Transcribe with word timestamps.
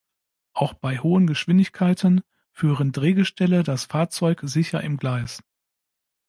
Auch 0.53 0.73
bei 0.73 0.97
hohen 0.97 1.27
Geschwindigkeiten 1.27 2.21
führen 2.53 2.91
Drehgestelle 2.91 3.61
das 3.61 3.85
Fahrzeug 3.85 4.39
sicher 4.41 4.81
im 4.81 4.97
Gleis. 4.97 5.43